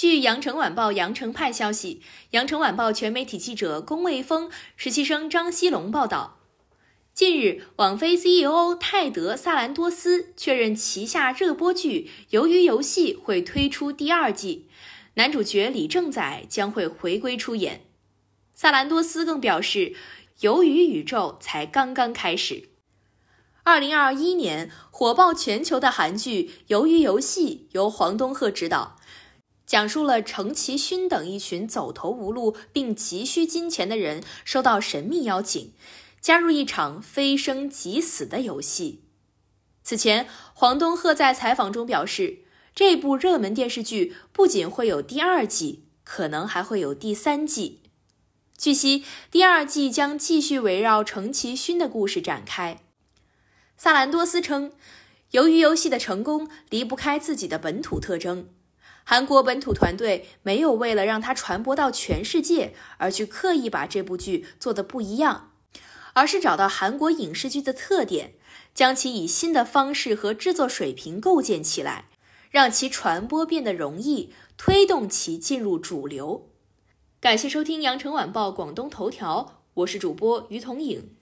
[0.00, 2.00] 据《羊城晚报》羊城派消息，
[2.30, 6.38] 《羊城晚报》全媒体记者龚卫峰、实习生张西龙报道。
[7.12, 14.68] 近日，网飞 CEO 泰德·萨兰多斯确认旗下热播剧《鱿鱼游戏》会推出第二季，
[15.16, 17.82] 男主角李正宰将会回归出演。
[18.54, 19.94] 萨兰多斯更表示，
[20.40, 22.70] 鱿鱼宇宙才刚刚开始。
[23.64, 28.96] 二零二一年火爆全球的韩剧《鱿鱼游戏》由黄东赫执导，
[29.70, 35.74] 讲述了程其勋等一群走投无路并急需金钱的人收到神秘邀请。
[36.20, 39.04] 加入一场非生即死的游戏。
[39.84, 42.40] 此前，黄东赫在采访中表示，
[42.74, 47.78] 这部热门电视剧不仅会有第二季，可能还会有第三季。
[48.58, 52.80] 据悉，第二季将继续围绕程其勋的故事展开。
[53.76, 54.72] 萨兰多斯称，
[55.30, 58.48] 由于游戏的成功离不开自己的本土特征，
[59.10, 65.50] 韩国本土团队没有为了让它传播到全世界而去刻意把这部剧做得不一样。
[66.12, 68.34] 而是找到韩国影视剧的特点，
[68.72, 72.04] 将其以新的方式和制作水平构建起来，
[72.52, 76.48] 让其传播变得容易，推动其进入主流。
[77.20, 81.19] 感谢收听羊城晚报广东头条，我是主播于彤颖。